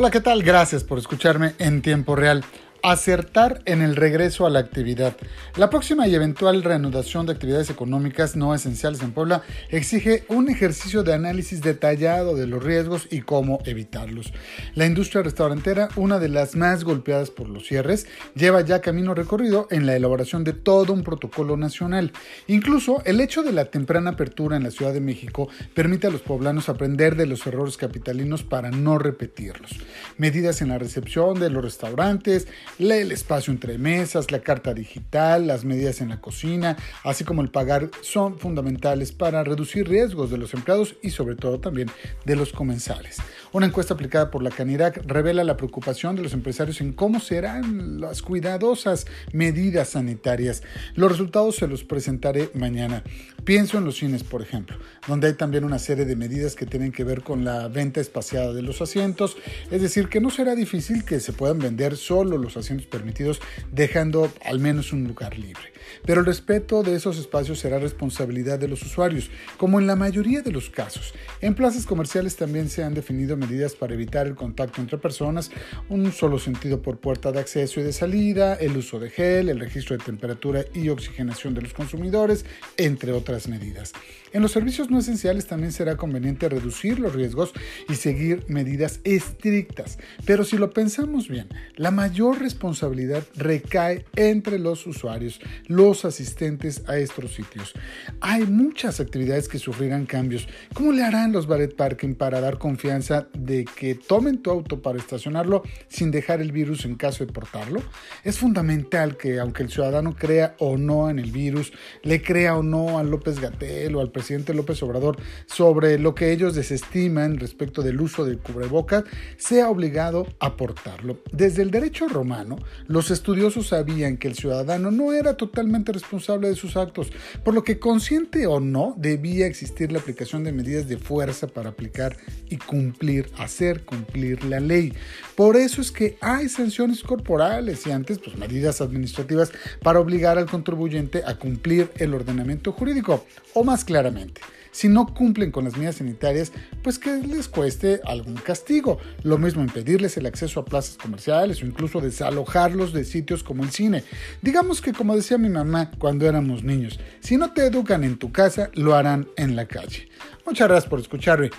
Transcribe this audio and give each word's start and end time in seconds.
Hola, 0.00 0.12
¿qué 0.12 0.20
tal? 0.20 0.44
Gracias 0.44 0.84
por 0.84 1.00
escucharme 1.00 1.54
en 1.58 1.82
tiempo 1.82 2.14
real. 2.14 2.44
Acertar 2.88 3.60
en 3.66 3.82
el 3.82 3.96
regreso 3.96 4.46
a 4.46 4.50
la 4.50 4.60
actividad. 4.60 5.14
La 5.56 5.68
próxima 5.68 6.08
y 6.08 6.14
eventual 6.14 6.62
reanudación 6.62 7.26
de 7.26 7.32
actividades 7.32 7.68
económicas 7.68 8.34
no 8.34 8.54
esenciales 8.54 9.02
en 9.02 9.12
Puebla 9.12 9.42
exige 9.68 10.24
un 10.28 10.48
ejercicio 10.48 11.02
de 11.02 11.12
análisis 11.12 11.60
detallado 11.60 12.34
de 12.34 12.46
los 12.46 12.64
riesgos 12.64 13.06
y 13.10 13.20
cómo 13.20 13.58
evitarlos. 13.66 14.32
La 14.74 14.86
industria 14.86 15.22
restaurantera, 15.22 15.90
una 15.96 16.18
de 16.18 16.30
las 16.30 16.56
más 16.56 16.82
golpeadas 16.82 17.28
por 17.28 17.50
los 17.50 17.66
cierres, 17.66 18.06
lleva 18.34 18.62
ya 18.62 18.80
camino 18.80 19.12
recorrido 19.12 19.68
en 19.70 19.84
la 19.84 19.94
elaboración 19.94 20.42
de 20.42 20.54
todo 20.54 20.94
un 20.94 21.04
protocolo 21.04 21.58
nacional. 21.58 22.12
Incluso 22.46 23.02
el 23.04 23.20
hecho 23.20 23.42
de 23.42 23.52
la 23.52 23.66
temprana 23.66 24.12
apertura 24.12 24.56
en 24.56 24.62
la 24.62 24.70
Ciudad 24.70 24.94
de 24.94 25.02
México 25.02 25.50
permite 25.74 26.06
a 26.06 26.10
los 26.10 26.22
poblanos 26.22 26.70
aprender 26.70 27.16
de 27.16 27.26
los 27.26 27.46
errores 27.46 27.76
capitalinos 27.76 28.44
para 28.44 28.70
no 28.70 28.96
repetirlos. 28.96 29.72
Medidas 30.16 30.62
en 30.62 30.68
la 30.68 30.78
recepción 30.78 31.38
de 31.38 31.50
los 31.50 31.62
restaurantes, 31.62 32.48
el 32.78 33.12
espacio 33.12 33.52
entre 33.52 33.76
mesas, 33.76 34.30
la 34.30 34.40
carta 34.40 34.72
digital, 34.72 35.46
las 35.46 35.64
medidas 35.64 36.00
en 36.00 36.08
la 36.10 36.20
cocina, 36.20 36.76
así 37.04 37.24
como 37.24 37.42
el 37.42 37.50
pagar 37.50 37.90
son 38.02 38.38
fundamentales 38.38 39.12
para 39.12 39.42
reducir 39.42 39.88
riesgos 39.88 40.30
de 40.30 40.38
los 40.38 40.54
empleados 40.54 40.96
y 41.02 41.10
sobre 41.10 41.34
todo 41.34 41.58
también 41.58 41.90
de 42.24 42.36
los 42.36 42.52
comensales. 42.52 43.18
Una 43.50 43.66
encuesta 43.66 43.94
aplicada 43.94 44.30
por 44.30 44.42
la 44.42 44.50
Canirac 44.50 45.02
revela 45.06 45.42
la 45.42 45.56
preocupación 45.56 46.14
de 46.14 46.22
los 46.22 46.34
empresarios 46.34 46.80
en 46.82 46.92
cómo 46.92 47.18
serán 47.18 48.00
las 48.00 48.20
cuidadosas 48.20 49.06
medidas 49.32 49.90
sanitarias. 49.90 50.62
Los 50.94 51.10
resultados 51.10 51.56
se 51.56 51.66
los 51.66 51.82
presentaré 51.82 52.50
mañana. 52.54 53.02
Pienso 53.44 53.78
en 53.78 53.84
los 53.84 53.96
cines, 53.96 54.22
por 54.22 54.42
ejemplo, 54.42 54.76
donde 55.06 55.28
hay 55.28 55.32
también 55.32 55.64
una 55.64 55.78
serie 55.78 56.04
de 56.04 56.14
medidas 56.14 56.54
que 56.54 56.66
tienen 56.66 56.92
que 56.92 57.04
ver 57.04 57.22
con 57.22 57.44
la 57.44 57.68
venta 57.68 58.00
espaciada 58.00 58.52
de 58.52 58.60
los 58.60 58.82
asientos, 58.82 59.38
es 59.70 59.80
decir, 59.80 60.08
que 60.08 60.20
no 60.20 60.28
será 60.28 60.54
difícil 60.54 61.04
que 61.06 61.18
se 61.18 61.32
puedan 61.32 61.58
vender 61.58 61.96
solo 61.96 62.36
los 62.36 62.57
asientos 62.58 62.86
permitidos, 62.86 63.40
dejando 63.72 64.32
al 64.44 64.58
menos 64.58 64.92
un 64.92 65.04
lugar 65.04 65.38
libre. 65.38 65.72
Pero 66.04 66.20
el 66.20 66.26
respeto 66.26 66.82
de 66.82 66.94
esos 66.94 67.18
espacios 67.18 67.58
será 67.58 67.78
responsabilidad 67.78 68.58
de 68.58 68.68
los 68.68 68.82
usuarios, 68.82 69.30
como 69.56 69.80
en 69.80 69.86
la 69.86 69.96
mayoría 69.96 70.42
de 70.42 70.52
los 70.52 70.70
casos. 70.70 71.14
En 71.40 71.54
plazas 71.54 71.86
comerciales 71.86 72.36
también 72.36 72.68
se 72.68 72.82
han 72.82 72.94
definido 72.94 73.36
medidas 73.36 73.74
para 73.74 73.94
evitar 73.94 74.26
el 74.26 74.34
contacto 74.34 74.80
entre 74.80 74.98
personas, 74.98 75.50
un 75.88 76.12
solo 76.12 76.38
sentido 76.38 76.82
por 76.82 76.98
puerta 76.98 77.32
de 77.32 77.40
acceso 77.40 77.80
y 77.80 77.84
de 77.84 77.92
salida, 77.92 78.54
el 78.54 78.76
uso 78.76 78.98
de 78.98 79.10
gel, 79.10 79.48
el 79.48 79.60
registro 79.60 79.96
de 79.96 80.04
temperatura 80.04 80.64
y 80.74 80.88
oxigenación 80.88 81.54
de 81.54 81.62
los 81.62 81.72
consumidores, 81.72 82.44
entre 82.76 83.12
otras 83.12 83.48
medidas. 83.48 83.92
En 84.32 84.42
los 84.42 84.52
servicios 84.52 84.90
no 84.90 84.98
esenciales 84.98 85.46
también 85.46 85.72
será 85.72 85.96
conveniente 85.96 86.48
reducir 86.48 86.98
los 86.98 87.14
riesgos 87.14 87.52
y 87.88 87.94
seguir 87.94 88.44
medidas 88.48 89.00
estrictas. 89.04 89.98
Pero 90.26 90.44
si 90.44 90.58
lo 90.58 90.70
pensamos 90.70 91.28
bien, 91.28 91.48
la 91.76 91.90
mayor 91.90 92.38
responsabilidad 92.48 93.24
recae 93.36 94.06
entre 94.16 94.58
los 94.58 94.86
usuarios, 94.86 95.38
los 95.66 96.06
asistentes 96.06 96.82
a 96.88 96.96
estos 96.96 97.34
sitios. 97.34 97.74
Hay 98.22 98.46
muchas 98.46 99.00
actividades 99.00 99.48
que 99.48 99.58
sufrirán 99.58 100.06
cambios. 100.06 100.48
¿Cómo 100.72 100.92
le 100.92 101.04
harán 101.04 101.32
los 101.32 101.46
ballet 101.46 101.76
parking 101.76 102.14
para 102.14 102.40
dar 102.40 102.56
confianza 102.56 103.28
de 103.36 103.66
que 103.66 103.94
tomen 103.94 104.38
tu 104.38 104.50
auto 104.50 104.80
para 104.80 104.98
estacionarlo 104.98 105.62
sin 105.88 106.10
dejar 106.10 106.40
el 106.40 106.50
virus 106.50 106.86
en 106.86 106.94
caso 106.94 107.26
de 107.26 107.32
portarlo? 107.32 107.82
Es 108.24 108.38
fundamental 108.38 109.18
que 109.18 109.40
aunque 109.40 109.62
el 109.62 109.70
ciudadano 109.70 110.16
crea 110.16 110.54
o 110.58 110.78
no 110.78 111.10
en 111.10 111.18
el 111.18 111.30
virus, 111.30 111.72
le 112.02 112.22
crea 112.22 112.56
o 112.56 112.62
no 112.62 112.98
a 112.98 113.02
López 113.02 113.40
Gatel 113.40 113.94
o 113.94 114.00
al 114.00 114.10
presidente 114.10 114.54
López 114.54 114.82
Obrador 114.82 115.18
sobre 115.44 115.98
lo 115.98 116.14
que 116.14 116.32
ellos 116.32 116.54
desestiman 116.54 117.36
respecto 117.36 117.82
del 117.82 118.00
uso 118.00 118.24
del 118.24 118.38
cubrebocas, 118.38 119.04
sea 119.36 119.68
obligado 119.68 120.26
a 120.40 120.56
portarlo. 120.56 121.18
Desde 121.30 121.60
el 121.60 121.70
derecho 121.70 122.08
romano, 122.08 122.37
los 122.86 123.10
estudiosos 123.10 123.68
sabían 123.68 124.16
que 124.16 124.28
el 124.28 124.34
ciudadano 124.34 124.90
no 124.90 125.12
era 125.12 125.36
totalmente 125.36 125.92
responsable 125.92 126.48
de 126.48 126.54
sus 126.54 126.76
actos, 126.76 127.10
por 127.44 127.54
lo 127.54 127.64
que 127.64 127.78
consciente 127.78 128.46
o 128.46 128.60
no 128.60 128.94
debía 128.96 129.46
existir 129.46 129.92
la 129.92 129.98
aplicación 129.98 130.44
de 130.44 130.52
medidas 130.52 130.88
de 130.88 130.98
fuerza 130.98 131.46
para 131.46 131.70
aplicar 131.70 132.16
y 132.48 132.56
cumplir, 132.56 133.30
hacer 133.38 133.84
cumplir 133.84 134.44
la 134.44 134.60
ley. 134.60 134.92
Por 135.36 135.56
eso 135.56 135.80
es 135.80 135.90
que 135.90 136.16
hay 136.20 136.48
sanciones 136.48 137.02
corporales 137.02 137.86
y 137.86 137.90
antes 137.90 138.18
pues 138.18 138.36
medidas 138.36 138.80
administrativas 138.80 139.52
para 139.82 140.00
obligar 140.00 140.38
al 140.38 140.46
contribuyente 140.46 141.22
a 141.26 141.36
cumplir 141.36 141.90
el 141.96 142.14
ordenamiento 142.14 142.72
jurídico 142.72 143.24
o 143.54 143.64
más 143.64 143.84
claramente 143.84 144.40
si 144.70 144.88
no 144.88 145.06
cumplen 145.14 145.50
con 145.50 145.64
las 145.64 145.76
medidas 145.76 145.96
sanitarias, 145.96 146.52
pues 146.82 146.98
que 146.98 147.16
les 147.18 147.48
cueste 147.48 148.00
algún 148.04 148.34
castigo. 148.34 148.98
Lo 149.22 149.38
mismo 149.38 149.62
impedirles 149.62 150.16
el 150.16 150.26
acceso 150.26 150.60
a 150.60 150.64
plazas 150.64 150.96
comerciales 150.96 151.62
o 151.62 151.66
incluso 151.66 152.00
desalojarlos 152.00 152.92
de 152.92 153.04
sitios 153.04 153.42
como 153.42 153.64
el 153.64 153.70
cine. 153.70 154.04
Digamos 154.42 154.80
que 154.80 154.92
como 154.92 155.16
decía 155.16 155.38
mi 155.38 155.48
mamá 155.48 155.90
cuando 155.98 156.26
éramos 156.28 156.62
niños, 156.62 156.98
si 157.20 157.36
no 157.36 157.52
te 157.52 157.66
educan 157.66 158.04
en 158.04 158.18
tu 158.18 158.32
casa, 158.32 158.70
lo 158.74 158.94
harán 158.94 159.28
en 159.36 159.56
la 159.56 159.66
calle. 159.66 160.08
Muchas 160.46 160.68
gracias 160.68 160.90
por 160.90 161.00
escucharme. 161.00 161.50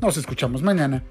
Nos 0.00 0.16
escuchamos 0.16 0.62
mañana. 0.62 1.02